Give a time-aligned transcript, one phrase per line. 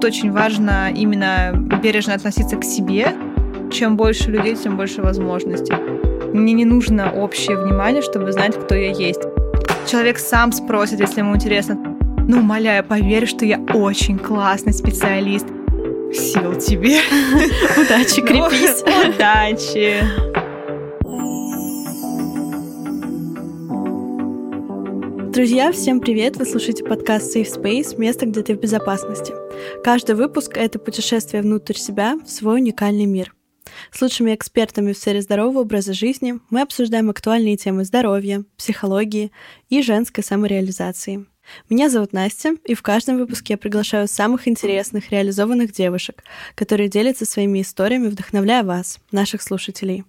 [0.00, 1.52] тут очень важно именно
[1.82, 3.14] бережно относиться к себе.
[3.70, 5.74] Чем больше людей, тем больше возможностей.
[6.32, 9.20] Мне не нужно общее внимание, чтобы знать, кто я есть.
[9.86, 11.78] Человек сам спросит, если ему интересно.
[12.26, 15.46] Ну, умоляю, поверь, что я очень классный специалист.
[16.14, 17.00] Сил тебе.
[17.76, 18.82] Удачи, крепись.
[19.14, 20.02] Удачи.
[25.32, 26.36] Друзья, всем привет!
[26.38, 29.39] Вы слушаете подкаст Safe Space «Место, где ты в безопасности».
[29.84, 33.34] Каждый выпуск— это путешествие внутрь себя в свой уникальный мир.
[33.92, 39.32] С лучшими экспертами в сфере здорового образа жизни мы обсуждаем актуальные темы здоровья, психологии
[39.68, 41.26] и женской самореализации.
[41.68, 46.22] Меня зовут Настя, и в каждом выпуске я приглашаю самых интересных, реализованных девушек,
[46.54, 50.04] которые делятся своими историями, вдохновляя вас, наших слушателей.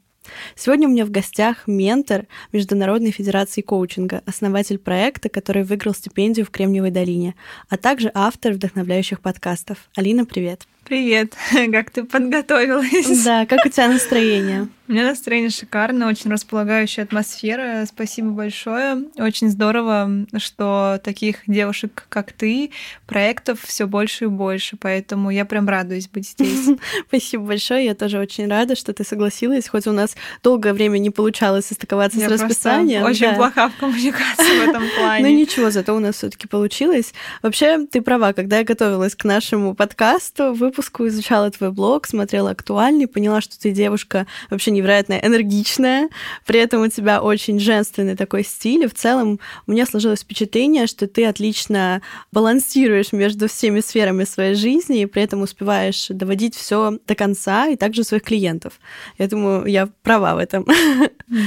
[0.56, 6.52] Сегодня у меня в гостях ментор Международной Федерации коучинга, основатель проекта, который выиграл стипендию в
[6.52, 7.36] Кремниевой долине,
[7.70, 9.90] а также автор вдохновляющих подкастов.
[9.96, 10.68] Алина, привет!
[10.84, 11.36] Привет!
[11.72, 13.24] Как ты подготовилась?
[13.24, 14.68] Да, как у тебя настроение?
[14.92, 17.86] У меня настроение шикарное, очень располагающая атмосфера.
[17.88, 19.06] Спасибо большое.
[19.16, 22.72] Очень здорово, что таких девушек, как ты,
[23.08, 24.76] проектов все больше и больше.
[24.76, 26.78] Поэтому я прям радуюсь быть здесь.
[27.08, 27.86] Спасибо большое.
[27.86, 29.70] Я тоже очень рада, что ты согласилась.
[29.70, 33.04] Хоть у нас долгое время не получалось состыковаться я с расписанием.
[33.04, 33.36] Очень да.
[33.36, 35.26] плоха в коммуникации в этом плане.
[35.26, 37.14] Ну ничего, зато у нас все-таки получилось.
[37.42, 43.08] Вообще, ты права, когда я готовилась к нашему подкасту, выпуску, изучала твой блог, смотрела актуальный,
[43.08, 46.10] поняла, что ты девушка вообще не невероятно энергичная,
[46.46, 50.88] при этом у тебя очень женственный такой стиль, и в целом у меня сложилось впечатление,
[50.88, 56.98] что ты отлично балансируешь между всеми сферами своей жизни и при этом успеваешь доводить все
[57.06, 58.80] до конца и также своих клиентов.
[59.18, 60.66] Я думаю, я права в этом.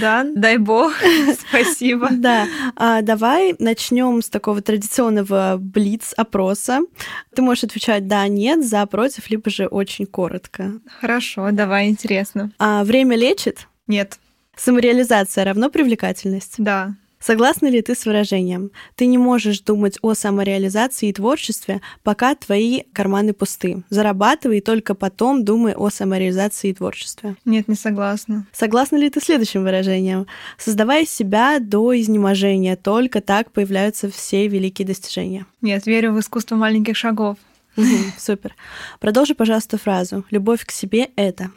[0.01, 0.93] Да, дай бог.
[1.49, 2.09] Спасибо.
[2.11, 2.47] Да.
[2.77, 6.81] А давай начнем с такого традиционного блиц-опроса.
[7.35, 10.73] Ты можешь отвечать да, нет, за, против, либо же очень коротко.
[11.01, 12.51] Хорошо, давай, интересно.
[12.59, 13.69] А время лечит?
[13.87, 14.19] Нет.
[14.57, 16.55] Самореализация равно привлекательность?
[16.59, 16.95] Да.
[17.27, 22.83] Согласна ли ты с выражением «ты не можешь думать о самореализации и творчестве, пока твои
[22.93, 23.83] карманы пусты.
[23.89, 27.37] Зарабатывай, и только потом думай о самореализации и творчестве».
[27.47, 28.47] Нет, не согласна.
[28.53, 30.27] Согласна ли ты следующим выражением
[30.59, 35.47] «создавая себя до изнеможения, только так появляются все великие достижения».
[35.63, 37.39] Нет, верю в искусство маленьких шагов.
[38.19, 38.55] Супер.
[39.01, 41.51] Продолжи, пожалуйста, фразу «любовь к себе— это».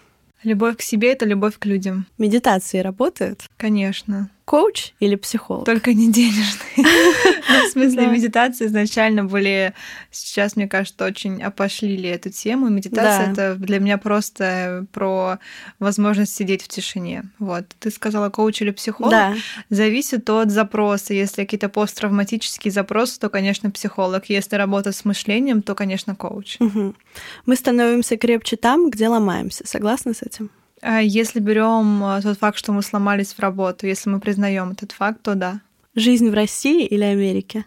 [0.43, 2.05] Любовь к себе— это любовь к людям.
[2.17, 3.43] Медитации работают?
[3.57, 5.65] Конечно коуч или психолог?
[5.65, 6.77] Только не денежный.
[7.49, 9.73] Ну, в смысле, медитации изначально были...
[10.11, 12.69] Сейчас, мне кажется, очень опошлили эту тему.
[12.69, 15.39] Медитация— это для меня просто про
[15.79, 17.23] возможность сидеть в тишине.
[17.39, 17.65] Вот.
[17.79, 19.11] Ты сказала коуч или психолог?
[19.69, 21.13] Зависит от запроса.
[21.13, 24.25] Если какие-то посттравматические запросы, то, конечно, психолог.
[24.29, 26.57] Если работа с мышлением, то, конечно, коуч.
[27.45, 29.65] Мы становимся крепче там, где ломаемся.
[29.65, 30.51] Согласна с этим?
[30.81, 34.91] А если берем а, тот факт, что мы сломались в работу, если мы признаем этот
[34.91, 35.61] факт, то да.
[35.95, 37.65] Жизнь в России или Америке?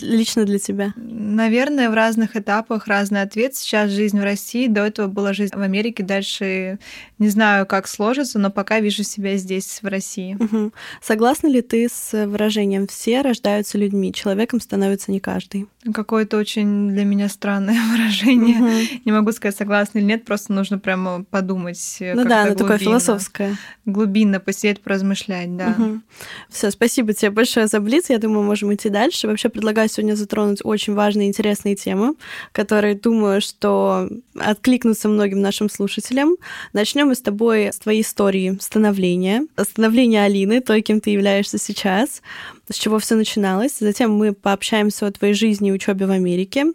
[0.00, 0.92] Лично для тебя?
[0.96, 3.54] Наверное, в разных этапах разный ответ.
[3.54, 6.78] Сейчас жизнь в России, до этого была жизнь в Америке, дальше
[7.20, 10.38] не знаю, как сложится, но пока вижу себя здесь, в России.
[10.40, 10.72] Угу.
[11.02, 15.68] Согласна ли ты с выражением «все рождаются людьми, человеком становится не каждый»?
[15.92, 18.56] Какое-то очень для меня странное выражение.
[18.56, 19.00] Угу.
[19.04, 21.98] Не могу сказать, согласна или нет, просто нужно прямо подумать.
[22.00, 23.54] Ну да, оно такое философское.
[23.84, 25.74] Глубинно посидеть, поразмышлять, да.
[25.78, 26.00] Угу.
[26.48, 28.08] Все, спасибо тебе большое за блиц.
[28.08, 29.28] Я думаю, можем идти дальше.
[29.28, 32.14] Вообще предлагаю сегодня затронуть очень важные и интересные темы,
[32.52, 34.08] которые, думаю, что
[34.38, 36.36] откликнутся многим нашим слушателям.
[36.72, 42.22] Начнем мы с тобой с твоей истории становления, становления Алины, той, кем ты являешься сейчас
[42.70, 43.78] с чего все начиналось.
[43.80, 46.66] Затем мы пообщаемся о твоей жизни и учебе в Америке,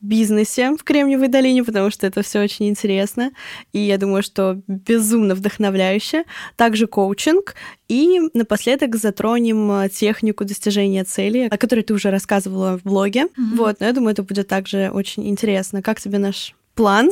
[0.00, 3.30] бизнесе в Кремниевой долине, потому что это все очень интересно.
[3.72, 6.24] И я думаю, что безумно вдохновляюще.
[6.56, 7.54] Также коучинг.
[7.88, 13.24] И напоследок затронем технику достижения цели, о которой ты уже рассказывала в блоге.
[13.24, 13.56] Mm-hmm.
[13.56, 15.82] Вот, но я думаю, это будет также очень интересно.
[15.82, 17.10] Как тебе наш план.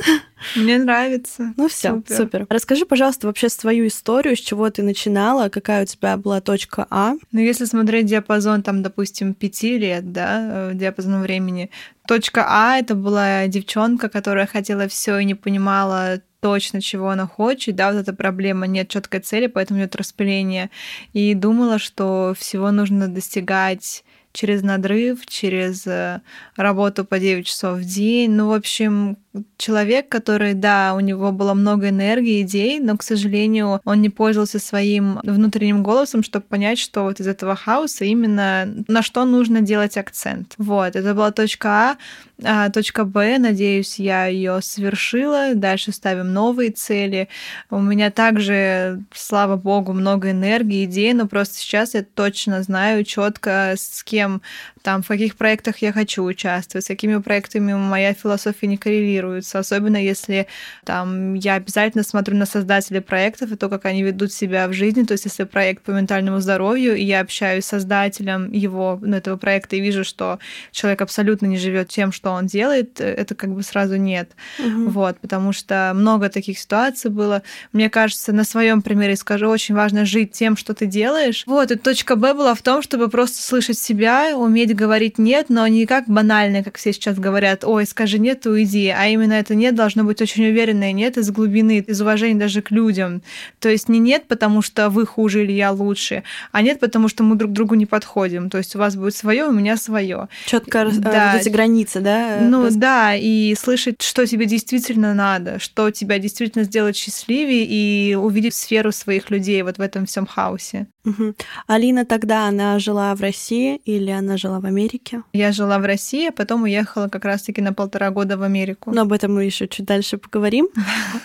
[0.56, 1.54] Мне нравится.
[1.56, 2.16] Ну все, супер.
[2.16, 2.46] супер.
[2.48, 7.14] Расскажи, пожалуйста, вообще свою историю, с чего ты начинала, какая у тебя была точка А.
[7.30, 11.70] Ну, если смотреть диапазон, там, допустим, пяти лет, да, э, диапазон времени,
[12.06, 17.76] точка А это была девчонка, которая хотела все и не понимала точно, чего она хочет,
[17.76, 20.70] да, вот эта проблема, нет четкой цели, поэтому нет распыления.
[21.12, 26.20] И думала, что всего нужно достигать через надрыв, через э,
[26.56, 28.30] работу по 9 часов в день.
[28.30, 29.16] Ну, в общем,
[29.56, 34.58] человек, который, да, у него было много энергии, идей, но, к сожалению, он не пользовался
[34.58, 39.96] своим внутренним голосом, чтобы понять, что вот из этого хаоса именно на что нужно делать
[39.96, 40.54] акцент.
[40.58, 41.96] Вот, это была точка А.
[42.44, 45.54] А, точка Б, надеюсь, я ее совершила.
[45.54, 47.28] Дальше ставим новые цели.
[47.70, 53.74] У меня также, слава богу, много энергии, идей, но просто сейчас я точно знаю четко,
[53.76, 54.42] с кем всем
[54.82, 59.96] там, в каких проектах я хочу участвовать, с какими проектами моя философия не коррелируется, особенно
[59.96, 60.46] если
[60.84, 65.04] там я обязательно смотрю на создателей проектов и то, как они ведут себя в жизни,
[65.04, 69.36] то есть если проект по ментальному здоровью, и я общаюсь с создателем его, ну, этого
[69.36, 70.38] проекта и вижу, что
[70.72, 74.32] человек абсолютно не живет тем, что он делает, это как бы сразу нет.
[74.58, 74.90] Угу.
[74.90, 77.42] Вот, потому что много таких ситуаций было.
[77.72, 81.44] Мне кажется, на своем примере скажу, очень важно жить тем, что ты делаешь.
[81.46, 85.66] Вот, и точка Б была в том, чтобы просто слышать себя, уметь говорить нет, но
[85.66, 89.74] не как банально, как все сейчас говорят, ой, скажи нет, уйди, а именно это нет
[89.74, 93.22] должно быть очень уверенное нет из глубины, из уважения даже к людям.
[93.58, 96.22] То есть не нет, потому что вы хуже или я лучше,
[96.52, 98.50] а нет, потому что мы друг другу не подходим.
[98.50, 100.28] То есть у вас будет свое, у меня свое.
[100.46, 101.32] Четко да.
[101.32, 102.38] вот эти границы, да?
[102.38, 102.76] Э, ну раз...
[102.76, 108.92] да, и слышать, что тебе действительно надо, что тебя действительно сделает счастливее, и увидеть сферу
[108.92, 110.86] своих людей вот в этом всем хаосе.
[111.04, 111.34] Угу.
[111.66, 115.22] Алина тогда, она жила в России или она жила в Америке?
[115.32, 118.92] Я жила в России, а потом уехала как раз-таки на полтора года в Америку.
[118.92, 120.68] Но об этом мы еще чуть дальше поговорим.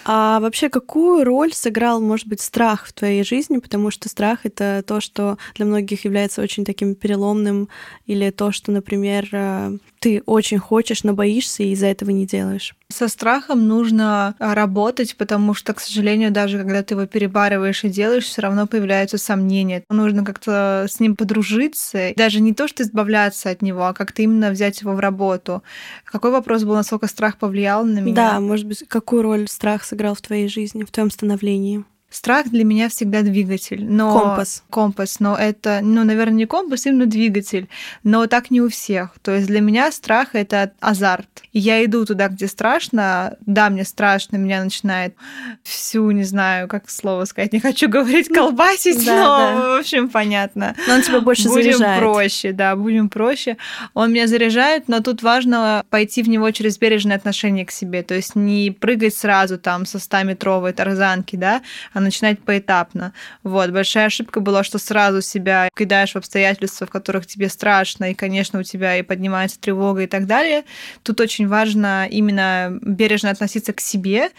[0.10, 3.58] А вообще, какую роль сыграл, может быть, страх в твоей жизни?
[3.58, 7.68] Потому что страх— это то, что для многих является очень таким переломным,
[8.06, 12.76] или то, что, например, э, ты очень хочешь, но боишься и из-за этого не делаешь.
[12.90, 17.90] Со страхом нужно а, работать, потому что, к сожалению, даже когда ты его перебарываешь и
[17.90, 19.84] делаешь, все равно появляются сомнения.
[19.90, 22.14] Нужно как-то с ним подружиться.
[22.16, 25.64] Даже не то, что избавляться от него, а как-то именно взять его в работу.
[26.06, 28.16] Какой вопрос был, насколько страх повлиял на меня?
[28.16, 31.84] Да, может быть, какую роль страх сыграл в твоей жизни, в твоем становлении?
[32.10, 34.64] Страх для меня всегда двигатель, но компас.
[34.70, 37.68] Компас, но это, ну, наверное, не компас, именно двигатель,
[38.04, 39.16] но так не у всех.
[39.22, 41.28] То есть для меня страх это азарт.
[41.52, 45.16] Я иду туда, где страшно, да, мне страшно, меня начинает
[45.64, 50.76] всю, не знаю, как слово сказать, не хочу говорить колбасить, но в общем понятно.
[50.88, 52.00] Но он тебя больше будем заряжает.
[52.00, 53.58] проще, да, будем проще.
[53.94, 58.16] Он меня заряжает, но тут важно пойти в него через бережное отношение к себе, то
[58.16, 61.62] есть не прыгать сразу там со 100-метровой тарзанки, да,
[61.98, 63.12] а начинать поэтапно.
[63.42, 63.72] Вот.
[63.72, 68.60] Большая ошибка была, что сразу себя кидаешь в обстоятельства, в которых тебе страшно, и, конечно,
[68.60, 70.64] у тебя и поднимается тревога и так далее.
[71.02, 74.30] Тут очень важно именно бережно относиться к себе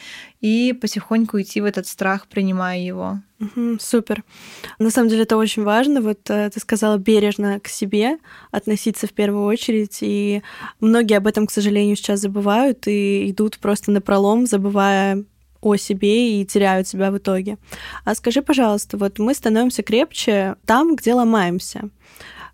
[0.41, 3.19] и потихоньку идти в этот страх, принимая его.
[3.81, 4.23] Супер.
[4.79, 6.01] На самом деле это очень важно.
[6.01, 8.19] Вот э, ты сказала бережно к себе
[8.53, 10.43] относиться в первую очередь, и
[10.79, 15.25] многие об этом, к сожалению, сейчас забывают и идут просто на пролом, забывая
[15.61, 17.59] о себе и теряют себя в итоге.
[18.05, 21.91] А скажи, пожалуйста, вот мы становимся крепче там, где ломаемся.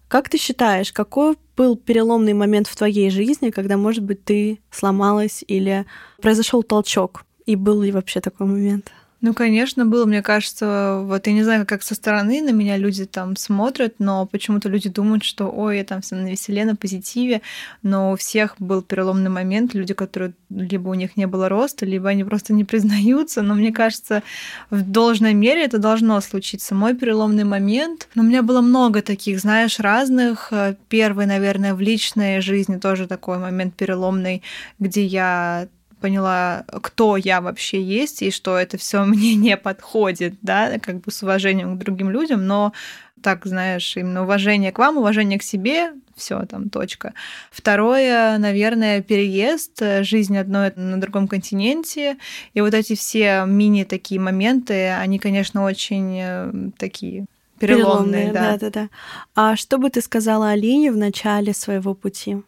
[0.08, 5.44] Как ты считаешь, какой был переломный момент в твоей жизни, когда, может быть, ты сломалась
[5.46, 5.86] или
[6.20, 7.24] произошел толчок?
[7.46, 8.92] И был ли вообще такой момент?
[9.24, 13.06] Ну, конечно, было, мне кажется, вот я не знаю, как со стороны на меня люди
[13.06, 17.40] там смотрят, но почему-то люди думают, что, ой, я там все на веселе, на позитиве,
[17.82, 22.10] но у всех был переломный момент, люди, которые либо у них не было роста, либо
[22.10, 24.22] они просто не признаются, но мне кажется,
[24.68, 26.74] в должной мере это должно случиться.
[26.74, 30.52] Мой переломный момент, но у меня было много таких, знаешь, разных.
[30.90, 34.42] Первый, наверное, в личной жизни тоже такой момент переломный,
[34.78, 35.68] где я
[36.04, 41.10] поняла, кто я вообще есть, и что это все мне не подходит, да, как бы
[41.10, 42.74] с уважением к другим людям, но
[43.22, 47.14] так, знаешь, именно уважение к вам, уважение к себе, все там точка.
[47.50, 52.18] Второе, наверное, переезд, жизнь одной на другом континенте,
[52.52, 57.24] и вот эти все мини такие моменты, они, конечно, очень э, такие
[57.58, 58.58] переломные, переломные да.
[58.58, 58.88] да, да, да.
[59.34, 62.42] А что бы ты сказала Алине в начале своего пути?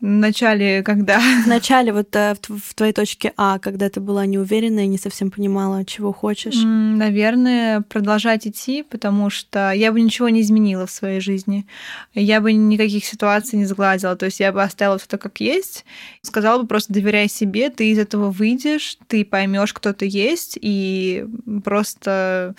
[0.00, 1.18] В начале, когда?
[1.44, 5.30] В начале, вот э, в твоей точке А, когда ты была неуверенная и не совсем
[5.30, 6.56] понимала, чего хочешь.
[6.64, 11.66] Наверное, продолжать идти, потому что я бы ничего не изменила в своей жизни.
[12.12, 14.16] Я бы никаких ситуаций не сгладила.
[14.16, 15.86] То есть я бы оставила все как есть.
[16.20, 21.24] Сказала бы просто доверяй себе, ты из этого выйдешь, ты поймешь, кто ты есть, и
[21.64, 22.54] просто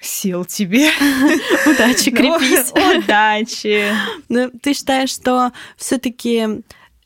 [0.00, 0.90] сил тебе.
[1.66, 2.72] Удачи, крепись.
[2.72, 3.92] Удачи.
[4.28, 6.62] Но ну, ты считаешь, что все таки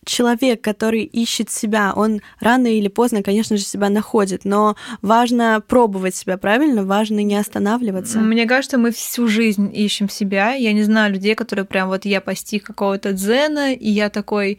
[0.06, 6.16] человек, который ищет себя, он рано или поздно, конечно же, себя находит, но важно пробовать
[6.16, 6.84] себя, правильно?
[6.84, 8.18] Важно не останавливаться.
[8.18, 10.54] Мне кажется, мы всю жизнь ищем себя.
[10.54, 14.58] Я не знаю людей, которые прям вот я постиг какого-то дзена, и я такой,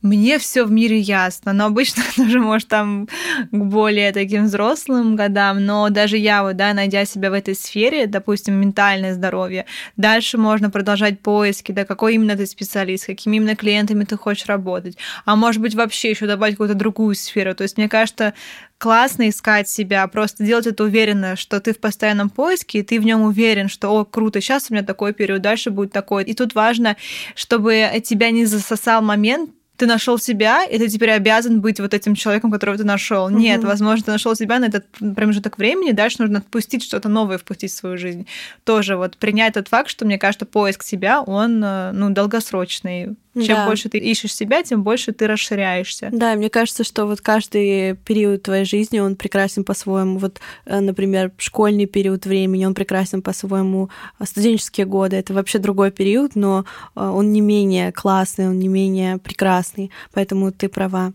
[0.00, 1.52] мне все в мире ясно.
[1.52, 3.06] Но обычно тоже, может, там
[3.50, 8.06] к более таким взрослым годам, но даже я вот, да, найдя себя в этой сфере,
[8.06, 14.04] допустим, ментальное здоровье, дальше можно продолжать поиски, да, какой именно ты специалист, какими именно клиентами
[14.04, 17.54] ты хочешь работать, работать, а может быть вообще еще добавить какую-то другую сферу.
[17.54, 18.34] То есть мне кажется,
[18.78, 23.04] классно искать себя, просто делать это уверенно, что ты в постоянном поиске, и ты в
[23.04, 26.24] нем уверен, что, о, круто, сейчас у меня такой период, дальше будет такой.
[26.24, 26.96] И тут важно,
[27.34, 29.50] чтобы тебя не засосал момент,
[29.80, 33.24] ты нашел себя, и ты теперь обязан быть вот этим человеком, которого ты нашел.
[33.24, 33.38] Угу.
[33.38, 37.72] Нет, возможно, ты нашел себя на этот промежуток времени, дальше нужно отпустить что-то новое, впустить
[37.72, 38.26] в свою жизнь.
[38.64, 43.16] Тоже вот принять тот факт, что, мне кажется, поиск себя, он, э, ну, долгосрочный.
[43.34, 43.66] Чем да.
[43.66, 46.08] больше ты ищешь себя, тем больше ты расширяешься.
[46.12, 50.18] Да, мне кажется, что вот каждый период твоей жизни, он прекрасен по-своему.
[50.18, 53.88] Вот, э, например, школьный период времени, он прекрасен по-своему.
[54.18, 56.64] А студенческие годы— это вообще другой период, но
[56.96, 61.12] э, он не менее классный, он не менее прекрасный, поэтому ты права.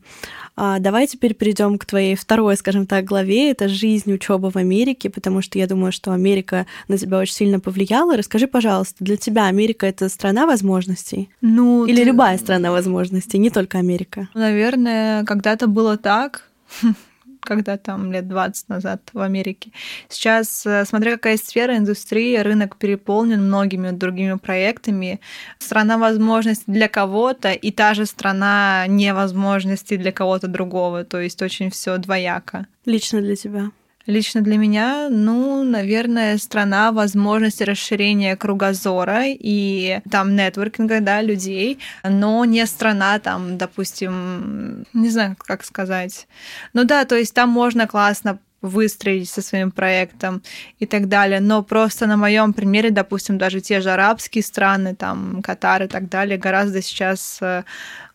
[0.56, 3.52] А давай теперь перейдем к твоей второй, скажем так, главе.
[3.52, 7.60] Это жизнь, учеба в Америке, потому что я думаю, что Америка на тебя очень сильно
[7.60, 8.16] повлияла.
[8.16, 11.30] Расскажи, пожалуйста, для тебя Америка— это страна возможностей?
[11.42, 14.30] Ну, Или любая страна возможностей, не только Америка.
[14.34, 16.50] Наверное, когда-то было так,
[17.46, 19.72] когда там лет 20 назад в Америке.
[20.10, 25.20] Сейчас, э, смотря какая сфера индустрии, рынок переполнен многими другими проектами.
[25.60, 31.04] Страна возможностей для кого-то и та же страна невозможностей для кого-то другого.
[31.04, 32.66] То есть очень все двояко.
[32.86, 33.72] Лично для тебя.
[34.08, 42.46] Лично для меня, ну, наверное, страна возможности расширения кругозора и там нетворкинга, да, людей, но
[42.46, 46.28] не страна там, допустим, не знаю, как сказать.
[46.74, 50.42] Ну да, то есть там можно классно выстроить со своим проектом
[50.80, 51.40] и так далее.
[51.40, 56.10] Но просто на моем примере, допустим, даже те же арабские страны, там Катар и так
[56.10, 57.64] далее, гораздо сейчас э,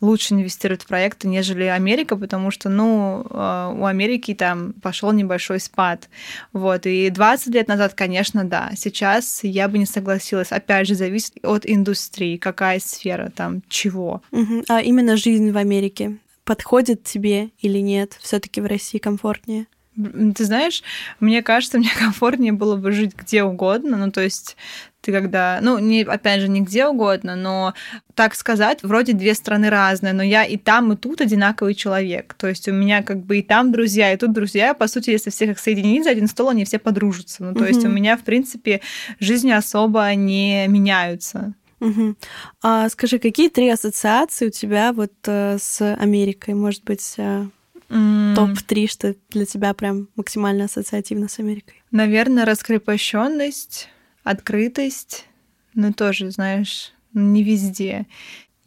[0.01, 5.61] лучше инвестируют в проекты, нежели Америка, потому что, ну, э, у Америки там пошел небольшой
[5.61, 6.09] спад.
[6.53, 6.87] Вот.
[6.87, 8.71] И 20 лет назад, конечно, да.
[8.77, 10.53] Сейчас я бы не согласилась.
[10.53, 14.23] Опять же, зависит от индустрии, какая сфера там, чего.
[14.33, 14.65] Угу.
[14.69, 18.17] А именно жизнь в Америке подходит тебе или нет?
[18.21, 19.67] Все-таки в России комфортнее?
[19.97, 20.83] Ты знаешь,
[21.19, 23.97] мне кажется, мне комфортнее было бы жить где угодно.
[23.97, 24.57] Ну, то есть
[25.01, 27.75] ты когда, ну, не, опять же, не где угодно, но,
[28.15, 32.35] так сказать, вроде две страны разные, но я и там, и тут одинаковый человек.
[32.35, 34.75] То есть у меня как бы и там друзья, и тут друзья.
[34.75, 37.45] По сути, если всех их соединить за один стол, они все подружатся.
[37.45, 37.69] Ну, то mm-hmm.
[37.69, 38.83] есть у меня, в принципе,
[39.19, 41.55] жизни особо не меняются.
[41.81, 42.15] Угу.
[42.63, 46.53] А скажи, какие три ассоциации у тебя вот э, с Америкой?
[46.53, 47.47] Может быть, э,
[47.91, 48.35] Mm.
[48.37, 51.83] Топ-3, что для тебя прям максимально ассоциативно с Америкой?
[51.91, 53.89] Наверное, раскрепощенность,
[54.23, 55.27] открытость,
[55.75, 58.07] но тоже, знаешь, не везде.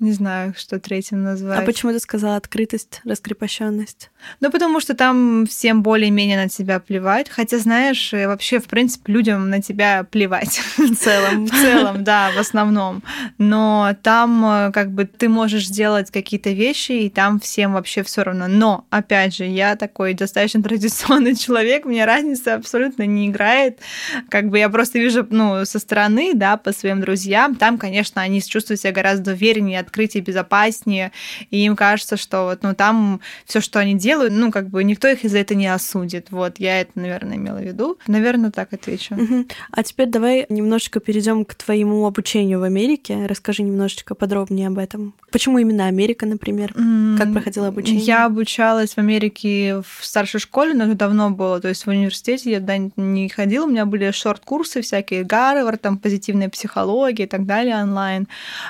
[0.03, 1.59] Не знаю, что третьим назвать.
[1.59, 4.09] А почему ты сказала открытость, раскрепощенность?
[4.41, 7.29] Ну, потому что там всем более-менее на тебя плевать.
[7.29, 10.59] Хотя, знаешь, вообще, в принципе, людям на тебя плевать.
[10.77, 11.45] В целом.
[11.45, 13.01] В целом, да, в основном.
[13.37, 18.23] Но там э, как бы ты можешь сделать какие-то вещи, и там всем вообще все
[18.23, 18.47] равно.
[18.49, 23.79] Но, опять же, я такой достаточно традиционный человек, мне разница абсолютно не играет.
[24.27, 28.41] Как бы я просто вижу, ну, со стороны, да, по своим друзьям, там, конечно, они
[28.41, 31.11] чувствуют себя гораздо увереннее, открытие безопаснее,
[31.51, 35.07] и им кажется, что вот, ну, там все, что они делают, ну, как бы никто
[35.07, 36.27] их из-за этого не осудит.
[36.31, 37.99] Вот, я это, наверное, имела в виду.
[38.07, 39.13] Наверное, так отвечу.
[39.13, 39.45] Угу.
[39.71, 43.27] А теперь давай немножечко перейдем к твоему обучению в Америке.
[43.27, 45.13] Расскажи немножечко подробнее об этом.
[45.31, 46.73] Почему именно Америка, например?
[47.17, 48.03] Как проходило обучение?
[48.03, 51.59] Я обучалась в Америке в старшей школе, но это давно было.
[51.59, 53.65] То есть в университете я туда не ходила.
[53.65, 58.27] У меня были шорт-курсы всякие, Гарвард, там позитивная психология и так далее онлайн.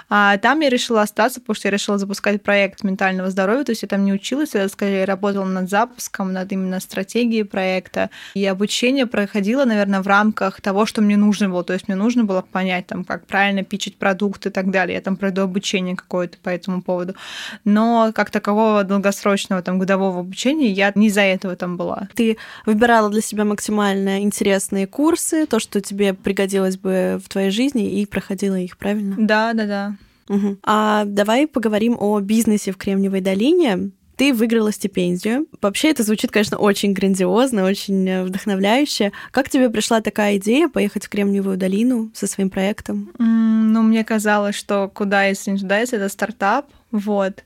[0.09, 3.63] А там я решила остаться, потому что я решила запускать проект ментального здоровья.
[3.63, 8.09] То есть я там не училась, я скорее работала над запуском, над именно стратегией проекта.
[8.33, 11.63] И обучение проходило, наверное, в рамках того, что мне нужно было.
[11.63, 14.95] То есть мне нужно было понять, там, как правильно пичить продукт и так далее.
[14.95, 17.15] Я там пройду обучение какое-то по этому поводу.
[17.63, 22.07] Но как такового долгосрочного там годового обучения я не из-за этого там была.
[22.15, 28.01] Ты выбирала для себя максимально интересные курсы, то, что тебе пригодилось бы в твоей жизни,
[28.01, 29.15] и проходила их, правильно?
[29.17, 29.95] Да, да, да.
[30.29, 30.57] Угу.
[30.63, 33.91] А давай поговорим о бизнесе в Кремниевой долине.
[34.15, 35.47] Ты выиграла стипендию.
[35.61, 39.11] Вообще это звучит, конечно, очень грандиозно, очень э, вдохновляюще.
[39.31, 43.11] Как тебе пришла такая идея поехать в Кремниевую долину со своим проектом?
[43.17, 47.43] Mm, ну, мне казалось, что куда если не туда, если это стартап, Вот.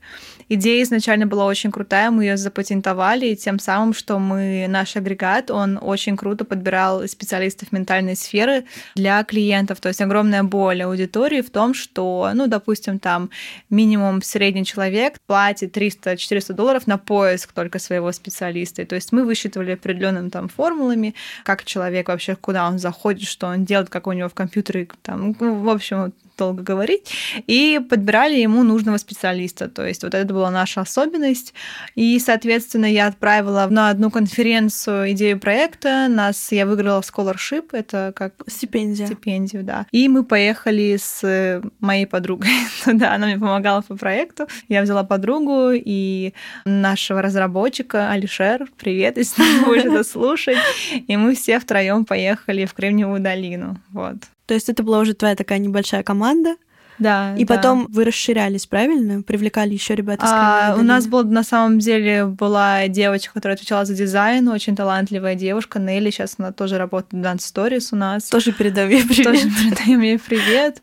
[0.50, 5.80] Идея изначально была очень крутая, мы ее запатентовали, тем самым, что мы, наш агрегат, он
[5.82, 9.80] очень круто подбирал специалистов ментальной сферы для клиентов.
[9.80, 13.30] То есть огромная боль аудитории в том, что, ну, допустим, там
[13.70, 18.82] минимум средний человек платит 300-400 долларов на поиск только своего специалиста.
[18.82, 23.48] И, то есть мы высчитывали определенными там формулами, как человек вообще, куда он заходит, что
[23.48, 27.12] он делает, как у него в компьютере, там, ну, в общем, долго говорить,
[27.48, 29.70] и подбирали ему нужного специалиста.
[29.70, 31.54] То есть вот это была наша особенность.
[31.96, 36.08] И, соответственно, я отправила на одну конференцию идею проекта.
[36.08, 39.08] Нас я выиграла scholarship, это как стипендия.
[39.08, 39.86] Стипендию, да.
[39.92, 42.50] И мы поехали с моей подругой
[42.84, 43.14] туда.
[43.14, 44.48] Она мне помогала по проекту.
[44.68, 46.34] Я взяла подругу и
[46.66, 48.68] нашего разработчика Алишер.
[48.78, 50.58] Привет, если ты будешь это слушать.
[51.08, 53.78] И мы все втроем поехали в Кремниевую долину.
[53.92, 54.18] Вот.
[54.48, 56.56] То есть это была уже твоя такая небольшая команда,
[57.00, 57.36] да.
[57.38, 57.56] И да.
[57.56, 59.22] потом вы расширялись, правильно?
[59.22, 63.86] Привлекали еще ребят из а, У нас был на самом деле была девочка, которая отвечала
[63.86, 66.10] за дизайн, очень талантливая девушка, Нелли.
[66.10, 68.24] Сейчас она тоже работает в Dance Stories у нас.
[68.30, 69.26] Тоже передаем ей привет.
[69.26, 70.82] Тоже передаем ей привет.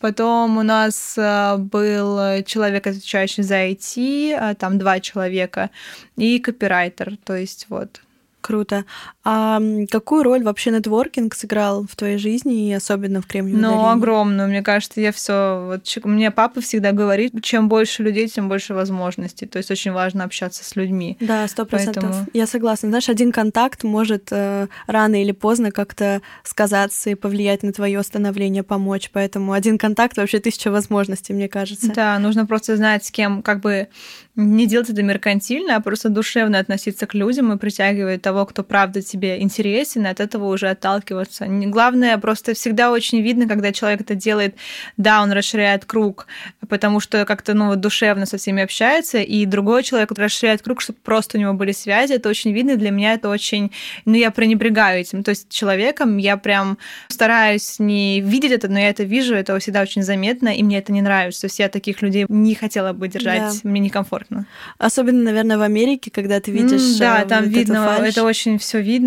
[0.00, 5.70] Потом у нас а, был человек, отвечающий за IT, а, там два человека,
[6.16, 7.16] и копирайтер.
[7.24, 8.00] То есть вот
[8.44, 8.84] Круто.
[9.26, 9.58] А
[9.90, 13.92] какую роль вообще нетворкинг сыграл в твоей жизни, и особенно в Кремниевой Ну, долине?
[13.92, 14.48] огромную.
[14.48, 15.64] Мне кажется, я все.
[15.66, 19.46] Вот, мне папа всегда говорит, чем больше людей, тем больше возможностей.
[19.46, 21.16] То есть очень важно общаться с людьми.
[21.20, 22.02] Да, сто процентов.
[22.04, 22.26] Поэтому...
[22.34, 22.90] Я согласна.
[22.90, 28.62] Знаешь, один контакт может э, рано или поздно как-то сказаться и повлиять на твое становление,
[28.62, 29.08] помочь.
[29.10, 31.90] Поэтому один контакт вообще тысяча возможностей, мне кажется.
[31.94, 33.88] Да, нужно просто знать, с кем, как бы
[34.36, 39.00] не делать это меркантильно, а просто душевно относиться к людям и притягивать того, кто правда
[39.00, 41.46] тебе интересен, и от этого уже отталкиваться.
[41.48, 44.56] Главное, просто всегда очень видно, когда человек это делает,
[44.96, 46.26] да, он расширяет круг,
[46.68, 51.38] потому что как-то, ну, душевно со всеми общается, и другой человек расширяет круг, чтобы просто
[51.38, 53.72] у него были связи, это очень видно, для меня это очень,
[54.04, 56.78] ну, я пренебрегаю этим, то есть человеком я прям
[57.08, 60.92] стараюсь не видеть это, но я это вижу, это всегда очень заметно, и мне это
[60.92, 63.68] не нравится, то есть я таких людей не хотела бы держать, да.
[63.68, 64.46] мне некомфортно комфортно.
[64.78, 66.96] Особенно, наверное, в Америке, когда ты видишь.
[66.96, 69.03] Mm, да, э, там вот видно, это очень все видно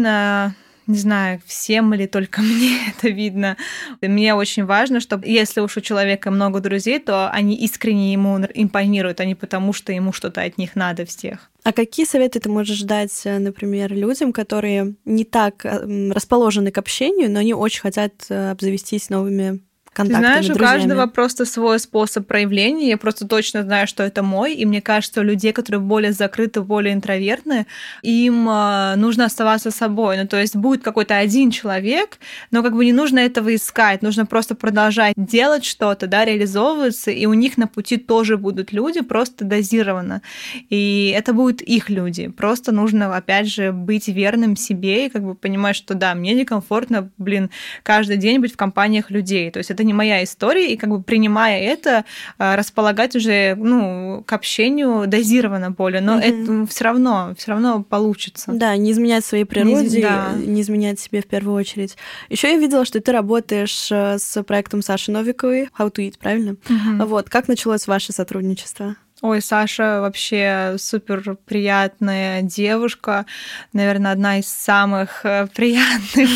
[0.88, 3.58] не знаю, всем или только мне это видно.
[4.01, 9.20] Мне очень важно, чтобы если уж у человека много друзей, то они искренне ему импонируют,
[9.20, 11.51] а не потому, что ему что-то от них надо всех.
[11.64, 16.77] А какие советы ты можешь дать, э, например, людям, которые не так э, расположены к
[16.77, 19.60] общению, но они очень хотят обзавестись новыми
[19.98, 20.66] контактами, Ты знаешь, друзьями.
[20.66, 22.90] у каждого просто свой способ проявления.
[22.90, 24.53] Я просто точно знаю, что это мой.
[24.53, 27.66] И мне кажется, у людей, которые более закрыты, более интровертны,
[28.03, 30.18] им э, нужно оставаться собой.
[30.18, 32.20] Ну, то есть будет какой-то один человек,
[32.51, 34.01] но как бы не нужно этого искать.
[34.03, 39.01] Нужно просто продолжать делать что-то, да, реализовываться, и у них на пути тоже будут люди,
[39.01, 40.22] просто дозированно.
[40.70, 42.27] И это будут их люди.
[42.27, 47.10] Просто нужно, опять же, быть верным себе и как бы понимать, что да, мне некомфортно,
[47.18, 47.50] блин,
[47.83, 49.50] каждый день быть в компаниях людей.
[49.50, 52.05] То есть это не моя история, и как бы принимая это,
[52.37, 56.63] а, располагать уже ну, к общению дозированно более, но mm-hmm.
[56.63, 58.51] это все равно, все равно получится.
[58.51, 60.33] Да, не изменять своей природе, не, да.
[60.35, 61.97] не изменять себе в первую очередь.
[62.29, 66.51] Еще я видела, что ты работаешь э, с проектом Саши Новиковой How to Eat, правильно?
[66.51, 67.05] Mm-hmm.
[67.05, 68.95] Вот, как началось ваше сотрудничество?
[69.24, 73.25] Ой, Саша вообще супер приятная девушка,
[73.74, 76.30] наверное, одна из самых э, приятных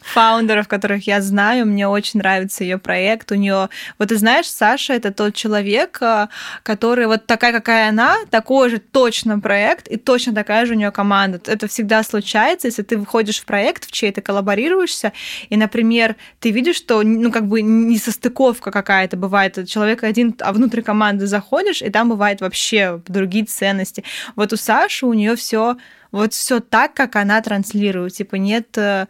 [0.00, 1.66] фаундеров, которых я знаю.
[1.66, 3.32] Мне очень нравится ее проект.
[3.32, 6.28] У нее, вот ты знаешь, Саша это тот человек, э,
[6.62, 10.92] который вот такая, какая она, такой же точно проект и точно такая же у нее
[10.92, 11.40] команда.
[11.44, 15.12] Это всегда случается, если ты выходишь в проект, в чей-то коллаборируешься,
[15.48, 20.52] и, например, ты видишь, что ну как бы не состыковка какая-то бывает, человек один, а
[20.52, 24.04] внутрь команды заходишь, и там там бывает вообще другие ценности.
[24.36, 25.76] Вот у Саши у нее все
[26.12, 28.12] вот все так, как она транслирует.
[28.12, 29.06] Типа нет э,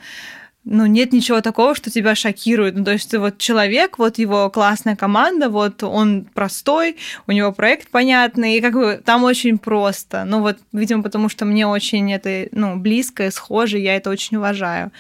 [0.65, 2.75] ну, нет ничего такого, что тебя шокирует.
[2.75, 6.97] Ну, то есть вот человек, вот его классная команда, вот он простой,
[7.27, 10.25] у него проект понятный, и как бы там очень просто.
[10.25, 14.39] Ну, вот, видимо, потому что мне очень это, ну, близко и схоже, я это очень
[14.39, 14.91] уважаю.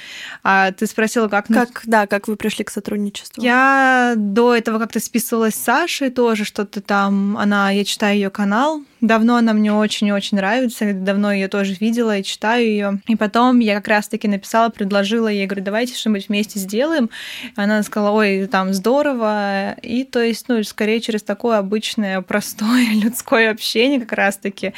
[0.43, 1.47] А ты спросила, как...
[1.47, 3.43] Как, да, как вы пришли к сотрудничеству?
[3.43, 8.83] Я до этого как-то списывалась с Сашей тоже, что-то там, она, я читаю ее канал,
[9.05, 13.01] Давно она мне очень-очень нравится, давно ее тоже видела и читаю ее.
[13.07, 17.11] И потом я как раз-таки написала, предложила ей, говорю, давайте что-нибудь вместе сделаем.
[17.55, 19.73] Она сказала, ой, там здорово.
[19.83, 24.73] И то есть, ну, скорее через такое обычное, простое людское общение как раз-таки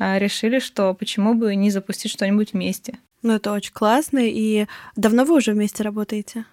[0.00, 2.98] а, решили, что почему бы не запустить что-нибудь вместе.
[3.22, 4.18] Ну, это очень классно.
[4.24, 6.46] И давно вы уже вместе работаете?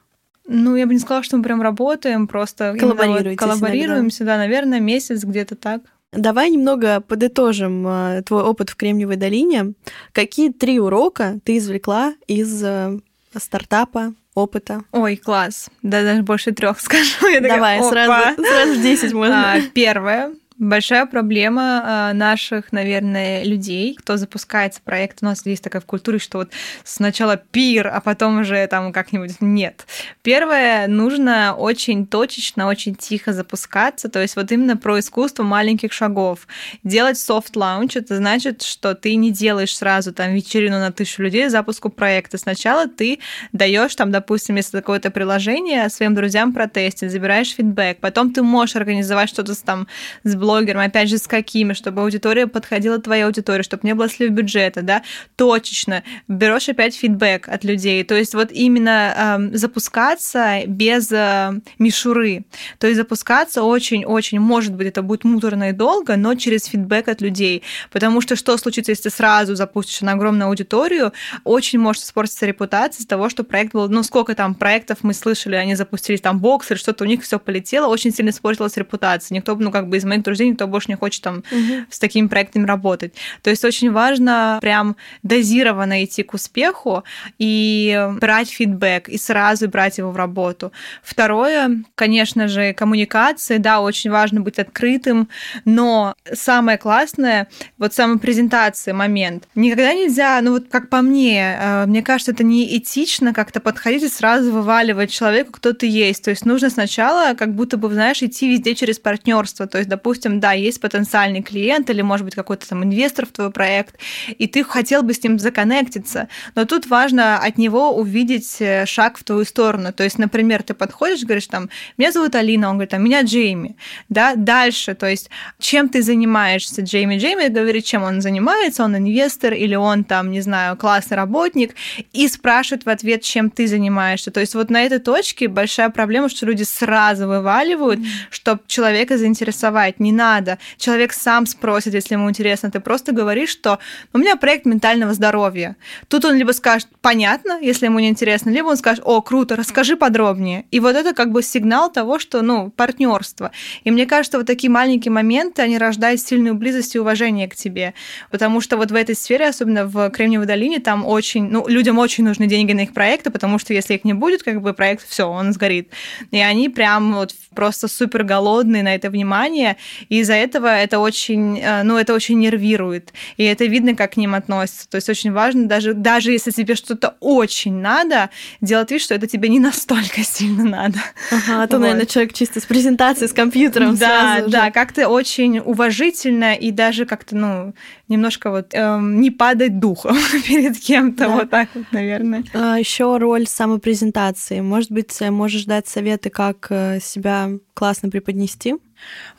[0.47, 5.23] Ну, я бы не сказала, что мы прям работаем, просто коллаборируемся, коллаборируемся, да, наверное, месяц
[5.23, 5.81] где-то так.
[6.15, 9.73] Давай немного подытожим э, твой опыт в Кремниевой долине.
[10.11, 12.99] Какие три урока ты извлекла из э,
[13.37, 14.83] стартапа, опыта?
[14.91, 15.69] Ой, класс.
[15.81, 17.27] Да, даже больше трех скажу.
[17.27, 19.53] Я Давай, такая, сразу, сразу 10 можно.
[19.53, 25.17] А, первое Большая проблема э, наших, наверное, людей, кто запускается проект.
[25.21, 26.49] У нас есть такая в культуре, что вот
[26.85, 29.85] сначала пир, а потом уже там как-нибудь нет.
[30.21, 36.47] Первое, нужно очень точечно, очень тихо запускаться, то есть вот именно про искусство маленьких шагов.
[36.83, 41.49] Делать soft launch, это значит, что ты не делаешь сразу там вечерину на тысячу людей
[41.49, 42.37] запуску проекта.
[42.37, 43.19] Сначала ты
[43.51, 49.27] даешь там, допустим, если какое-то приложение своим друзьям протестить, забираешь фидбэк, потом ты можешь организовать
[49.27, 49.87] что-то там
[50.23, 54.29] с блогером, опять же, с какими, чтобы аудитория подходила твоей аудитории, чтобы не было слив
[54.29, 55.01] бюджета, да,
[55.35, 62.45] точечно, берешь опять фидбэк от людей, то есть вот именно э, запускаться без э, мишуры,
[62.77, 67.21] то есть запускаться очень-очень, может быть, это будет муторно и долго, но через фидбэк от
[67.21, 71.11] людей, потому что что случится, если ты сразу запустишь на огромную аудиторию,
[71.43, 75.55] очень может испортиться репутация из того, что проект был, ну, сколько там проектов мы слышали,
[75.55, 79.35] они запустили там бокс что-то, у них все полетело, очень сильно испортилась репутация.
[79.35, 81.85] Никто, ну, как бы из моих друзей друзей, никто больше не хочет там угу.
[81.89, 83.13] с такими проектами работать.
[83.41, 87.03] То есть очень важно прям дозированно идти к успеху
[87.39, 90.71] и брать фидбэк, и сразу брать его в работу.
[91.03, 93.57] Второе, конечно же, коммуникации.
[93.57, 95.29] Да, очень важно быть открытым,
[95.63, 99.47] но самое классное, вот самая презентация момент.
[99.55, 104.03] Никогда нельзя, ну вот как по мне, э, мне кажется, это не этично как-то подходить
[104.03, 106.23] и сразу вываливать человеку, кто ты есть.
[106.23, 109.67] То есть нужно сначала как будто бы, знаешь, идти везде через партнерство.
[109.67, 113.31] То есть, допустим, допустим, да, есть потенциальный клиент или, может быть, какой-то там инвестор в
[113.31, 113.95] твой проект,
[114.27, 119.17] и ты хотел бы с ним законнектиться, но тут важно от него увидеть э, шаг
[119.17, 119.93] в твою сторону.
[119.93, 123.75] То есть, например, ты подходишь, говоришь там, меня зовут Алина, он говорит, а меня Джейми,
[124.09, 127.17] да, дальше, то есть, чем ты занимаешься, Джейми?
[127.17, 131.75] Джейми говорит, чем он занимается, он инвестор или он там, не знаю, классный работник,
[132.13, 134.31] и спрашивает в ответ, чем ты занимаешься.
[134.31, 138.29] То есть, вот на этой точке большая проблема, что люди сразу вываливают, mm-hmm.
[138.31, 139.99] чтобы человека заинтересовать.
[139.99, 140.57] Не надо.
[140.77, 142.71] Человек сам спросит, если ему интересно.
[142.71, 143.79] Ты просто говоришь, что
[144.13, 145.75] у меня проект ментального здоровья.
[146.07, 149.95] Тут он либо скажет, понятно, если ему не интересно, либо он скажет, о, круто, расскажи
[149.95, 150.65] подробнее.
[150.71, 153.51] И вот это как бы сигнал того, что, ну, партнерство.
[153.83, 157.93] И мне кажется, вот такие маленькие моменты, они рождают сильную близость и уважение к тебе.
[158.31, 162.23] Потому что вот в этой сфере, особенно в Кремниевой долине, там очень, ну, людям очень
[162.23, 165.25] нужны деньги на их проекты, потому что если их не будет, как бы проект, все,
[165.25, 165.89] он сгорит.
[166.31, 169.77] И они прям вот просто супер голодные на это внимание,
[170.09, 173.13] и из-за этого это очень, э, ну, это очень нервирует.
[173.37, 174.89] И это видно, как к ним относятся.
[174.89, 178.29] То есть очень важно, даже, даже если тебе что-то очень надо,
[178.61, 180.99] делать вид, что это тебе не настолько сильно надо.
[181.31, 181.83] Ага, а то, вот.
[181.83, 187.35] наверное, человек чисто с презентацией, с компьютером Да, да, как-то очень уважительно и даже как-то,
[187.35, 187.73] ну,
[188.07, 191.29] немножко вот эм, не падать духом перед кем-то, да.
[191.29, 192.43] вот так вот, наверное.
[192.53, 194.61] А, еще роль самопрезентации.
[194.61, 198.75] Может быть, можешь дать советы, как э, себя классно преподнести?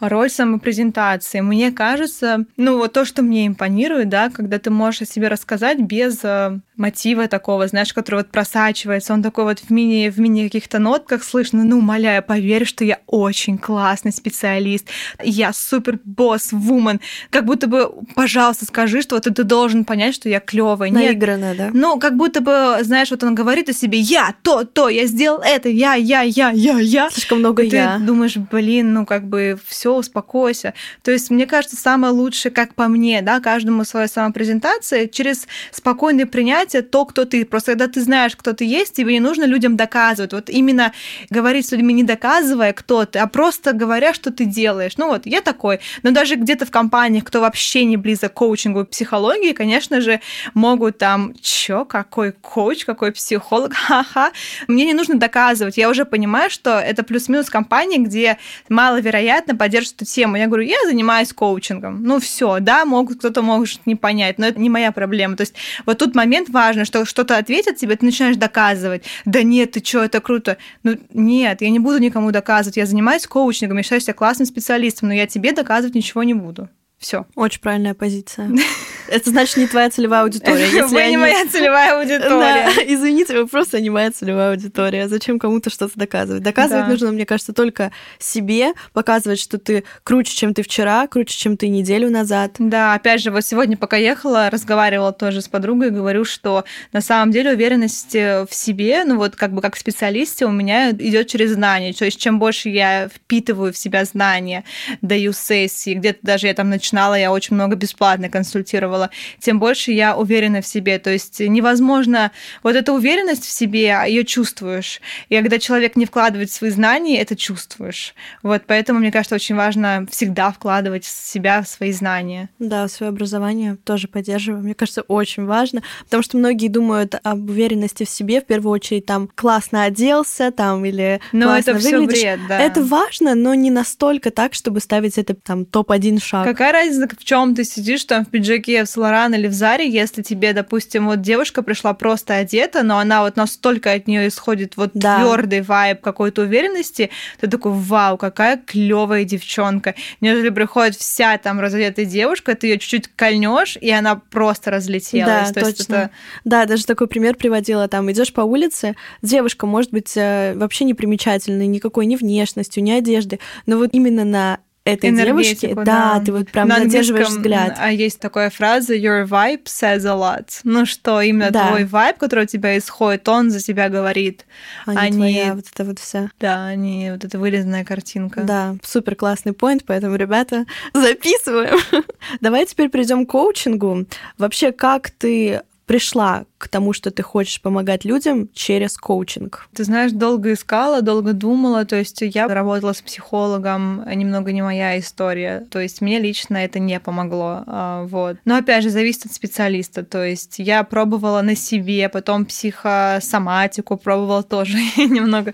[0.00, 1.40] Роль самопрезентации.
[1.40, 5.80] Мне кажется, ну вот то, что мне импонирует, да, когда ты можешь о себе рассказать
[5.80, 10.44] без э, мотива такого, знаешь, который вот просачивается, он такой вот в мини, в мини
[10.44, 14.86] каких-то нотках слышно, ну, умоляю, поверь, что я очень классный специалист,
[15.22, 17.00] я супер босс, вумен,
[17.30, 20.90] как будто бы, пожалуйста, скажи, что вот ты должен понять, что я клевая.
[20.90, 21.70] Наигранно, да?
[21.72, 25.40] Ну, как будто бы, знаешь, вот он говорит о себе, я, то, то, я сделал
[25.40, 27.10] это, я, я, я, я, я.
[27.10, 27.98] Слишком много И я.
[27.98, 30.74] Ты думаешь, блин, ну, как бы все, успокойся.
[31.02, 36.26] То есть, мне кажется, самое лучшее, как по мне, да, каждому своя самопрезентация, через спокойное
[36.26, 37.44] принятие то, кто ты.
[37.44, 40.32] Просто когда ты знаешь, кто ты есть, тебе не нужно людям доказывать.
[40.32, 40.92] Вот именно
[41.30, 44.96] говорить с людьми не доказывая, кто ты, а просто говоря, что ты делаешь.
[44.96, 45.80] Ну вот, я такой.
[46.02, 50.20] Но даже где-то в компаниях, кто вообще не близок к коучингу и психологии, конечно же,
[50.54, 54.32] могут там, чё, какой коуч, какой психолог, ха-ха.
[54.68, 55.76] Мне не нужно доказывать.
[55.76, 58.38] Я уже понимаю, что это плюс-минус компании, где
[58.68, 60.36] маловероятно поддержат эту тему.
[60.36, 62.02] Я говорю, я занимаюсь коучингом.
[62.02, 65.36] Ну все, да, могут, кто-то может не понять, но это не моя проблема.
[65.36, 69.04] То есть вот тут момент важно, что что-то ответят тебе, ты начинаешь доказывать.
[69.24, 70.56] Да нет, ты что, это круто.
[70.82, 72.76] Ну нет, я не буду никому доказывать.
[72.76, 76.68] Я занимаюсь коучингом, я считаю себя классным специалистом, но я тебе доказывать ничего не буду.
[76.98, 77.26] Все.
[77.34, 78.50] Очень правильная позиция.
[79.08, 80.84] Это значит не твоя целевая аудитория.
[80.86, 82.70] Вы не моя целевая аудитория.
[82.74, 85.08] Да, извините, вы просто не моя целевая аудитория.
[85.08, 86.42] Зачем кому-то что-то доказывать?
[86.42, 91.56] Доказывать нужно, мне кажется, только себе, показывать, что ты круче, чем ты вчера, круче, чем
[91.56, 92.52] ты неделю назад.
[92.58, 97.32] Да, опять же, вот сегодня, пока ехала, разговаривала тоже с подругой, говорю, что на самом
[97.32, 101.92] деле уверенность в себе, ну вот как бы как специалисте у меня идет через знания.
[101.92, 104.64] То есть чем больше я впитываю в себя знания,
[105.00, 108.95] даю сессии, где-то даже я там начинала, я очень много бесплатно консультировала,
[109.40, 110.98] тем больше я уверена в себе.
[110.98, 112.30] То есть невозможно...
[112.62, 115.00] Вот эта уверенность в себе, ее чувствуешь.
[115.28, 118.14] И когда человек не вкладывает свои знания, это чувствуешь.
[118.42, 122.48] Вот поэтому, мне кажется, очень важно всегда вкладывать в себя в свои знания.
[122.58, 124.62] Да, свое образование тоже поддерживаю.
[124.62, 129.06] Мне кажется, очень важно, потому что многие думают об уверенности в себе, в первую очередь,
[129.06, 132.58] там, классно оделся, там, или но классно это все бред, да.
[132.58, 136.44] Это важно, но не настолько так, чтобы ставить это там топ-1 шаг.
[136.44, 140.22] Какая разница, в чем ты сидишь там в пиджаке в Соларан или в Заре, если
[140.22, 144.90] тебе, допустим, вот девушка пришла просто одета, но она вот настолько от нее исходит вот
[144.94, 145.18] да.
[145.20, 149.94] твердый вайб какой-то уверенности, ты такой, вау, какая клевая девчонка.
[150.20, 155.50] Нежели приходит вся там разодетая девушка, ты ее чуть-чуть кольнешь, и она просто разлетелась.
[155.50, 155.94] Да, То точно.
[155.94, 156.10] это...
[156.44, 157.88] Да, даже такой пример приводила.
[157.88, 162.90] Там идешь по улице, девушка может быть э, вообще не примечательной никакой ни внешностью, ни
[162.90, 167.76] одежды, но вот именно на этой девушке, да, да, ты вот прям задерживаешь взгляд.
[167.78, 170.48] А есть такая фраза «Your vibe says a lot».
[170.64, 171.68] Ну что, именно да.
[171.68, 174.46] твой вайб, который у тебя исходит, он за тебя говорит.
[174.86, 176.30] А не, а твоя вот это вот вся.
[176.38, 178.42] Да, не вот эта вылезанная картинка.
[178.42, 181.78] Да, супер классный поинт, поэтому, ребята, записываем.
[182.40, 184.06] Давай теперь перейдем к коучингу.
[184.38, 189.68] Вообще, как ты пришла к тому, что ты хочешь помогать людям через коучинг?
[189.74, 191.84] Ты знаешь, долго искала, долго думала.
[191.84, 195.66] То есть я работала с психологом, немного не моя история.
[195.70, 197.62] То есть мне лично это не помогло.
[197.66, 198.38] А, вот.
[198.44, 200.02] Но опять же, зависит от специалиста.
[200.02, 205.52] То есть я пробовала на себе, потом психосоматику пробовала тоже немного.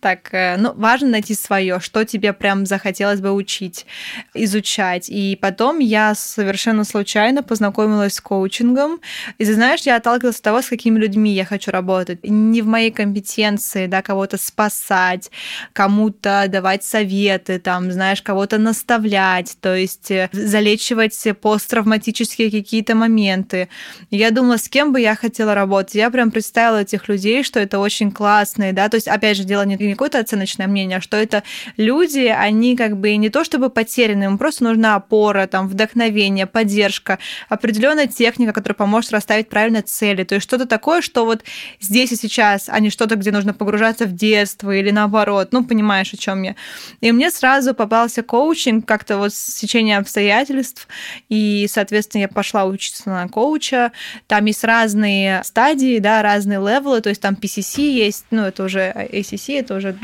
[0.00, 3.86] Так, э, ну, важно найти свое, что тебе прям захотелось бы учить,
[4.34, 5.08] изучать.
[5.08, 9.00] И потом я совершенно случайно познакомилась с коучингом.
[9.38, 12.20] И знаешь, я отталкивалась от того, с какими людьми я хочу работать.
[12.22, 15.30] Не в моей компетенции, да, кого-то спасать,
[15.72, 23.68] кому-то давать советы, там, знаешь, кого-то наставлять, то есть э, залечивать посттравматические какие-то моменты.
[24.10, 25.94] Я думала, с кем бы я хотела работать.
[25.94, 29.62] Я прям представила этих людей, что это очень классные, да, то есть, опять же, дело
[29.66, 31.42] не какое-то оценочное мнение, а что это
[31.76, 37.18] люди, они как бы не то чтобы потеряны, им просто нужна опора, там, вдохновение, поддержка,
[37.48, 39.82] определенная техника, которая поможет расставить ставить правильно
[40.14, 40.24] цели.
[40.24, 41.44] То есть что-то такое, что вот
[41.80, 45.48] здесь и сейчас, а не что-то, где нужно погружаться в детство или наоборот.
[45.52, 46.54] Ну, понимаешь, о чем я.
[47.00, 50.88] И мне сразу попался коучинг как-то вот с течением обстоятельств.
[51.28, 53.92] И, соответственно, я пошла учиться на коуча.
[54.26, 57.00] Там есть разные стадии, да, разные левелы.
[57.00, 59.96] То есть там PCC есть, ну, это уже ACC, это уже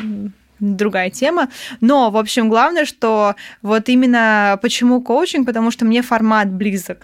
[0.60, 1.48] другая тема.
[1.80, 6.98] Но, в общем, главное, что вот именно почему коучинг, потому что мне формат близок.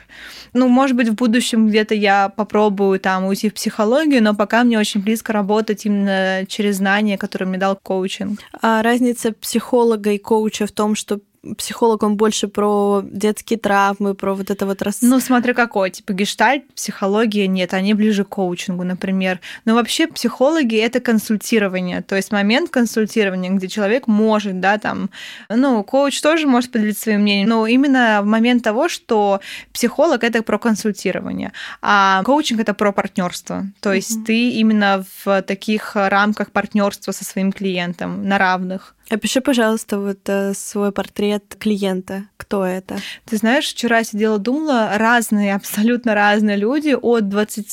[0.52, 4.78] Ну, может быть, в будущем где-то я попробую там уйти в психологию, но пока мне
[4.78, 8.40] очень близко работать именно через знания, которые мне дал коучинг.
[8.62, 11.20] А разница психолога и коуча в том, что
[11.54, 14.98] психолог, он больше про детские травмы, про вот это вот раз...
[15.02, 15.90] Ну, смотри, какой.
[15.90, 19.40] Типа гештальт, психология нет, они ближе к коучингу, например.
[19.64, 25.10] Но вообще психологи— это консультирование, то есть момент консультирования, где человек может, да, там...
[25.48, 29.40] Ну, коуч тоже может поделиться своим мнением, но именно в момент того, что
[29.72, 33.66] психолог— это про консультирование, а коучинг— это про партнерство.
[33.80, 34.24] То есть mm-hmm.
[34.24, 38.94] ты именно в таких рамках партнерства со своим клиентом на равных.
[39.08, 42.24] Опиши, пожалуйста, вот э, свой портрет клиента.
[42.36, 42.98] Кто это?
[43.24, 47.70] Ты знаешь, вчера сидела, думала, разные, абсолютно разные люди от 20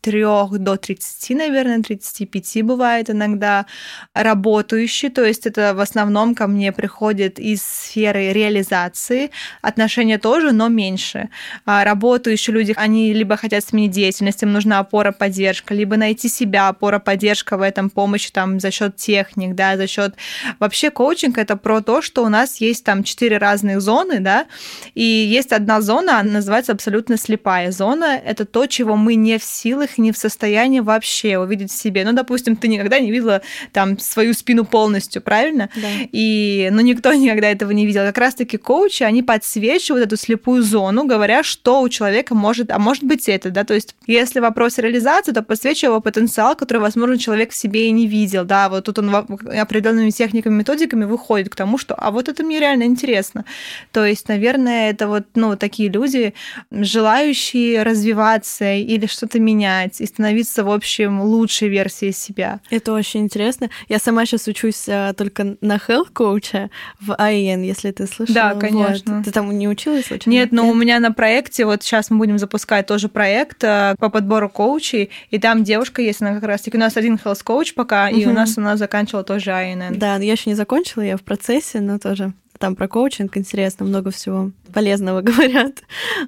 [0.00, 3.66] трех до 30, наверное, 35 бывает иногда
[4.14, 9.30] работающие, то есть это в основном ко мне приходит из сферы реализации,
[9.62, 11.28] отношения тоже, но меньше.
[11.66, 16.68] А работающие люди, они либо хотят сменить деятельность, им нужна опора, поддержка, либо найти себя,
[16.68, 20.14] опора, поддержка в этом, помощь там за счет техник, да, за счет...
[20.58, 24.46] Вообще коучинг— это про то, что у нас есть там четыре разных зоны, да,
[24.94, 29.44] и есть одна зона, она называется абсолютно слепая зона, это то, чего мы не в
[29.44, 32.04] силах их не в состоянии вообще увидеть в себе.
[32.04, 35.70] Ну, допустим, ты никогда не видела там свою спину полностью, правильно?
[35.76, 35.88] Да.
[36.12, 38.02] И, ну, никто никогда этого не видел.
[38.02, 43.04] Как раз-таки коучи, они подсвечивают эту слепую зону, говоря, что у человека может, а может
[43.04, 47.52] быть это, да, то есть если вопрос реализации, то подсвечивая его потенциал, который, возможно, человек
[47.52, 51.78] в себе и не видел, да, вот тут он определенными техниками, методиками выходит к тому,
[51.78, 53.44] что, а вот это мне реально интересно.
[53.92, 56.34] То есть, наверное, это вот, ну, такие люди,
[56.70, 62.60] желающие развиваться или что-то менять и становиться, в общем, лучшей версией себя.
[62.70, 63.70] Это очень интересно.
[63.88, 68.34] Я сама сейчас учусь а, только на health коуча в АИН, если ты слышала.
[68.34, 69.16] Да, конечно.
[69.16, 69.24] Вот.
[69.24, 70.06] Ты там не училась?
[70.06, 70.34] Случайно?
[70.36, 70.72] Нет, но Нет?
[70.72, 75.10] у меня на проекте, вот сейчас мы будем запускать тоже проект а, по подбору коучей,
[75.30, 78.16] и там девушка есть, она как раз-таки у нас один health коуч пока, угу.
[78.16, 79.98] и у нас она заканчивала тоже АИН.
[79.98, 84.10] Да, я еще не закончила, я в процессе, но тоже там про коучинг интересно, много
[84.10, 85.82] всего полезного говорят.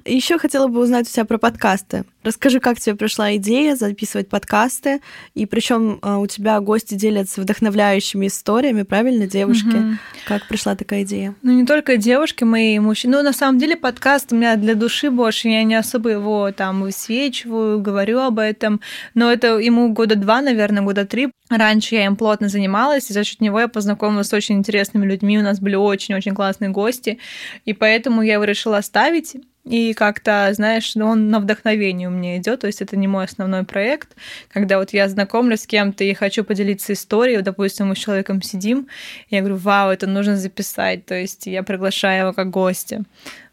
[0.05, 2.05] Еще хотела бы узнать у тебя про подкасты.
[2.23, 5.01] Расскажи, как тебе пришла идея записывать подкасты,
[5.33, 9.75] и причем а, у тебя гости делятся вдохновляющими историями, правильно, девушки?
[9.75, 9.97] Угу.
[10.25, 11.35] Как пришла такая идея?
[11.41, 13.17] Ну, не только девушки, мы и мужчины.
[13.17, 16.81] Ну, на самом деле, подкаст у меня для души больше, я не особо его там
[16.81, 18.79] высвечиваю, говорю об этом,
[19.13, 21.29] но это ему года два, наверное, года три.
[21.49, 25.37] Раньше я им плотно занималась, и за счет него я познакомилась с очень интересными людьми,
[25.37, 27.19] у нас были очень-очень классные гости,
[27.65, 32.37] и поэтому я его решила оставить и как-то, знаешь, ну, он на вдохновение у меня
[32.37, 34.09] идет, то есть это не мой основной проект.
[34.49, 38.87] Когда вот я знакомлюсь с кем-то и хочу поделиться историей, допустим, мы с человеком сидим,
[39.29, 43.03] я говорю, вау, это нужно записать, то есть я приглашаю его как гостя.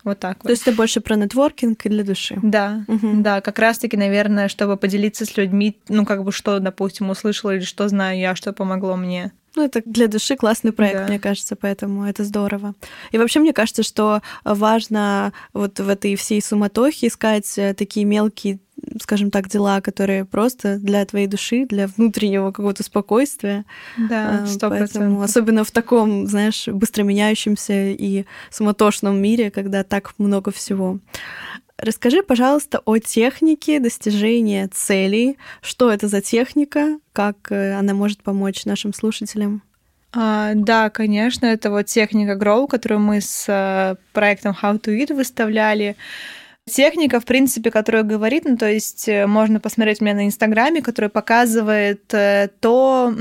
[0.03, 0.45] Вот так вот.
[0.45, 2.39] То есть это больше про нетворкинг и для души.
[2.43, 3.21] Да, угу.
[3.21, 7.65] да, как раз-таки, наверное, чтобы поделиться с людьми, ну, как бы что, допустим, услышала или
[7.65, 9.31] что знаю я, что помогло мне.
[9.61, 11.07] Ну, это для души классный проект, да.
[11.07, 12.75] мне кажется, поэтому это здорово.
[13.13, 18.59] И вообще, мне кажется, что важно вот в этой всей суматохе искать э, такие мелкие
[19.03, 23.67] скажем так, дела, которые просто для твоей души, для внутреннего какого-то спокойствия.
[23.99, 25.23] Да, а, сто процентов.
[25.23, 30.99] Особенно в таком, знаешь, быстро меняющемся и суматошном мире, когда так много всего.
[31.83, 35.39] Расскажи, пожалуйста, о технике достижения целей.
[35.63, 36.99] Что это за техника?
[37.15, 39.63] Как э, она может помочь нашим слушателям?
[40.13, 45.15] А, да, конечно, это вот техника Grow, которую мы с э, проектом How to Eat
[45.15, 45.97] выставляли
[46.71, 51.09] техника, в принципе, которая говорит, ну, то есть э, можно посмотреть меня на Инстаграме, которая
[51.09, 53.13] показывает э, то,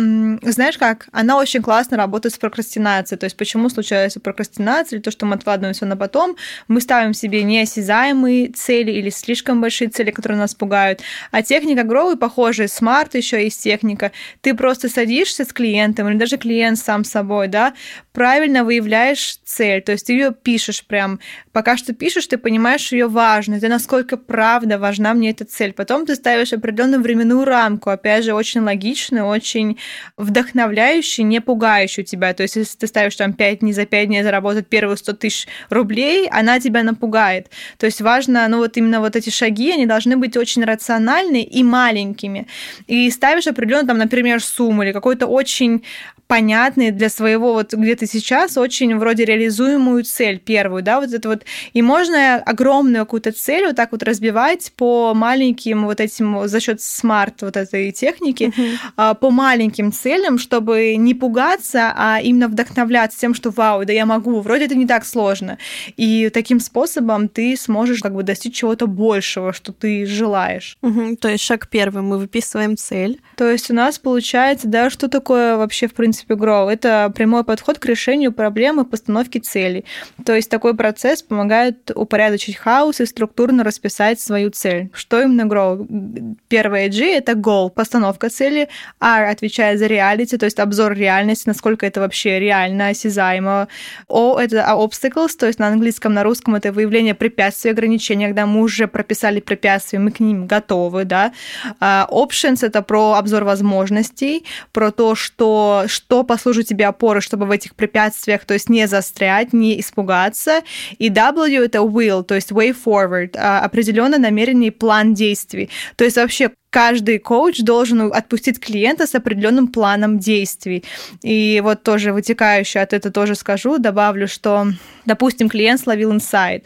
[0.44, 5.12] знаешь как, она очень классно работает с прокрастинацией, то есть почему случается прокрастинация, или то,
[5.12, 6.36] что мы откладываем все на потом,
[6.68, 12.16] мы ставим себе неосязаемые цели или слишком большие цели, которые нас пугают, а техника Grow
[12.18, 17.48] похожая, смарт еще есть техника, ты просто садишься с клиентом, или даже клиент сам собой,
[17.48, 17.74] да,
[18.14, 21.20] правильно выявляешь цель, то есть ты ее пишешь прям,
[21.52, 25.74] пока что пишешь, ты понимаешь ее важность, да насколько правда важна мне эта цель.
[25.74, 29.78] Потом ты ставишь определенную временную рамку, опять же, очень логичную, очень
[30.18, 32.34] вдохновляющую, не пугающую тебя.
[32.34, 35.48] То есть если ты ставишь там 5 дней за 5 дней заработать первые 100 тысяч
[35.70, 37.50] рублей, она тебя напугает.
[37.78, 41.64] То есть важно, ну вот именно вот эти шаги, они должны быть очень рациональны и
[41.64, 42.48] маленькими.
[42.88, 45.84] И ставишь определенно там, например, сумму или какой-то очень
[46.30, 51.28] понятный для своего вот где ты сейчас очень вроде реализуемую цель первую, да, вот это
[51.28, 51.44] вот.
[51.74, 56.84] И можно огромную какую-то цель вот так вот разбивать по маленьким вот этим за счет
[56.84, 58.54] смарт вот этой техники,
[58.96, 59.16] uh-huh.
[59.16, 64.40] по маленьким целям, чтобы не пугаться, а именно вдохновляться тем, что вау, да я могу,
[64.42, 65.58] вроде это не так сложно.
[65.98, 70.78] И таким способом ты сможешь как бы достичь чего-то большего, что ты желаешь.
[70.84, 71.16] Uh-huh.
[71.16, 73.20] То есть шаг первый, мы выписываем цель.
[73.36, 76.72] То есть у нас получается, да, что такое вообще в принципе принципе, Grow.
[76.72, 79.86] Это прямой подход к решению проблемы постановки целей.
[80.26, 84.90] То есть такой процесс помогает упорядочить хаос и структурно расписать свою цель.
[84.94, 86.36] Что именно Grow?
[86.48, 88.70] Первое G— это goal, постановка цели.
[89.02, 93.68] R отвечает за reality, то есть обзор реальности, насколько это вообще реально, осязаемо.
[94.08, 98.62] O— это obstacles, то есть на английском, на русском это выявление препятствий, ограничений, когда мы
[98.62, 101.32] уже прописали препятствия, мы к ним готовы, да.
[101.80, 107.52] А options— это про обзор возможностей, про то, что, что послужит тебе опорой, чтобы в
[107.52, 110.62] этих препятствиях, то есть не застрять, не испугаться.
[110.98, 115.70] И W— это will, то есть way forward, а, определенное намерение и план действий.
[115.96, 120.84] То есть вообще каждый коуч должен отпустить клиента с определенным планом действий.
[121.22, 124.68] И вот тоже вытекающее от этого тоже скажу, добавлю, что,
[125.06, 126.66] допустим, клиент словил инсайт.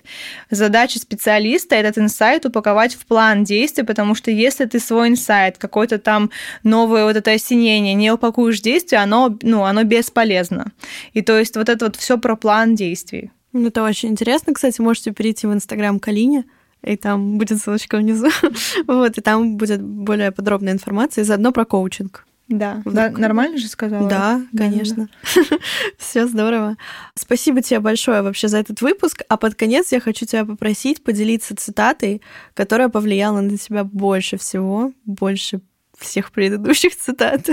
[0.50, 6.00] Задача специалиста этот инсайт упаковать в план действий, потому что если ты свой инсайт, какое-то
[6.00, 6.32] там
[6.64, 10.72] новое вот это осенение не упакуешь действия, оно, ну, оно бесполезно.
[11.14, 13.32] И то есть вот это вот все про план действий.
[13.54, 14.54] Ну, это очень интересно.
[14.54, 16.46] Кстати, можете перейти в Инстаграм Калине,
[16.84, 18.28] и там будет ссылочка внизу.
[18.88, 22.26] вот, и там будет более подробная информация, и заодно про коучинг.
[22.50, 24.08] Да, да нормально же сказала?
[24.10, 25.08] Да, конечно.
[25.36, 25.58] Да.
[25.98, 26.76] Все здорово.
[27.16, 29.24] Спасибо тебе большое вообще за этот выпуск.
[29.30, 32.22] А под конец я хочу тебя попросить поделиться цитатой,
[32.54, 35.62] которая повлияла на тебя больше всего, больше
[35.98, 37.50] всех предыдущих цитат.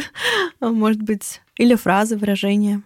[0.61, 2.83] Может быть, или фразы, выражения,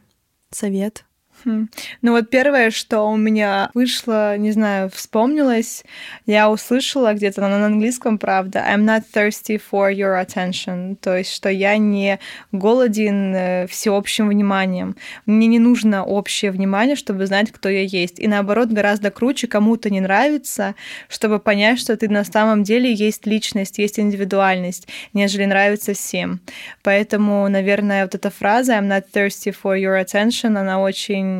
[0.50, 1.04] совет.
[1.44, 5.84] Ну вот первое, что у меня вышло, не знаю, вспомнилось,
[6.26, 11.48] я услышала где-то на английском, правда, I'm not thirsty for your attention, то есть, что
[11.48, 12.18] я не
[12.52, 14.96] голоден э, всеобщим вниманием.
[15.26, 18.20] Мне не нужно общее внимание, чтобы знать, кто я есть.
[18.20, 20.74] И наоборот, гораздо круче кому-то не нравится,
[21.08, 26.40] чтобы понять, что ты на самом деле есть личность, есть индивидуальность, нежели нравится всем.
[26.82, 31.33] Поэтому, наверное, вот эта фраза I'm not thirsty for your attention, она очень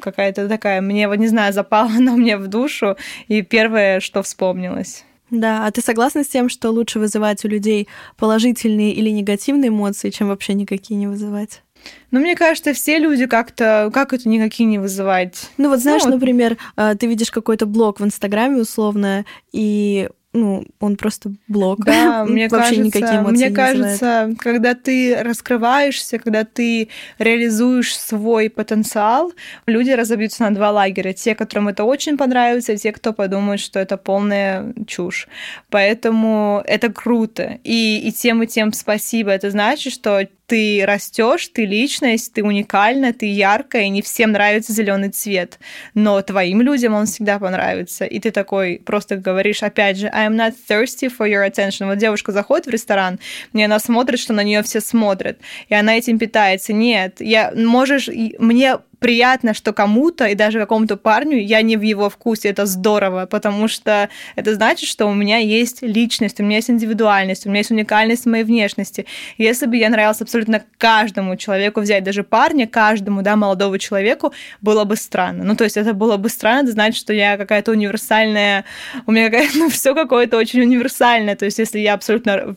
[0.00, 2.96] какая-то такая, мне, вот не знаю, запала она мне в душу,
[3.28, 5.04] и первое, что вспомнилось.
[5.30, 7.88] Да, а ты согласна с тем, что лучше вызывать у людей
[8.18, 11.62] положительные или негативные эмоции, чем вообще никакие не вызывать?
[12.10, 15.50] Ну, мне кажется, все люди как-то, как это никакие не вызывать?
[15.56, 16.16] Ну, вот знаешь, ну, вот...
[16.16, 21.84] например, а, ты видишь какой-то блог в Инстаграме условно, и ну, он просто блог.
[21.84, 24.38] Да, мне Вообще кажется, никакие эмоции мне не кажется, вызывает.
[24.38, 29.32] когда ты раскрываешься, когда ты реализуешь свой потенциал,
[29.66, 31.12] люди разобьются на два лагеря.
[31.12, 35.28] Те, которым это очень понравится, и те, кто подумает, что это полная чушь.
[35.68, 37.58] Поэтому это круто.
[37.62, 39.30] И, и тем, и тем спасибо.
[39.30, 44.74] Это значит, что ты растешь, ты личность, ты уникальна, ты яркая, и не всем нравится
[44.74, 45.58] зеленый цвет.
[45.94, 48.04] Но твоим людям он всегда понравится.
[48.04, 51.86] И ты такой просто говоришь, опять же, I'm not thirsty for your attention.
[51.86, 53.18] Вот девушка заходит в ресторан,
[53.54, 55.38] мне она смотрит, что на нее все смотрят,
[55.70, 56.74] и она этим питается.
[56.74, 62.08] Нет, я можешь, мне приятно, что кому-то и даже какому-то парню я не в его
[62.08, 62.48] вкусе.
[62.48, 67.46] Это здорово, потому что это значит, что у меня есть личность, у меня есть индивидуальность,
[67.46, 69.06] у меня есть уникальность моей внешности.
[69.38, 74.84] Если бы я нравилась абсолютно каждому человеку, взять даже парня, каждому, да, молодого человеку, было
[74.84, 75.44] бы странно.
[75.44, 78.64] Ну, то есть это было бы странно, это значит, что я какая-то универсальная,
[79.06, 81.34] у меня какая-то, ну, все какое-то очень универсальное.
[81.34, 82.56] То есть если я абсолютно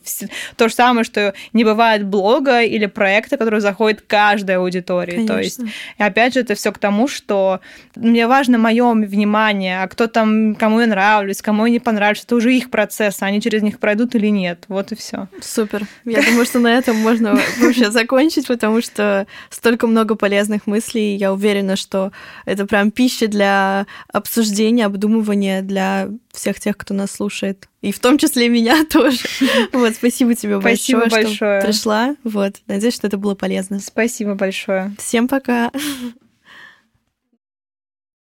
[0.56, 5.26] то же самое, что не бывает блога или проекта, который заходит каждой аудитории.
[5.26, 5.34] Конечно.
[5.34, 5.60] То есть,
[5.98, 7.60] опять же, это все к тому, что
[7.96, 12.36] мне важно мое внимание, а кто там, кому я нравлюсь, кому я не понравлюсь, это
[12.36, 14.64] уже их процесс, они через них пройдут или нет.
[14.68, 15.28] Вот и все.
[15.40, 15.86] Супер.
[16.04, 21.16] Я думаю, что на этом можно вообще закончить, потому что столько много полезных мыслей.
[21.16, 22.12] Я уверена, что
[22.44, 27.68] это прям пища для обсуждения, обдумывания для всех тех, кто нас слушает.
[27.80, 29.18] И в том числе меня тоже.
[29.72, 32.16] Вот, спасибо тебе спасибо большое, большое, что пришла.
[32.24, 33.80] Вот, надеюсь, что это было полезно.
[33.80, 34.94] Спасибо большое.
[34.98, 35.70] Всем пока.